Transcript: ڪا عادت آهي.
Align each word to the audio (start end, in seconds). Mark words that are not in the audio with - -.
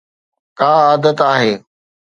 ڪا 0.59 0.69
عادت 0.87 1.17
آهي. 1.31 1.53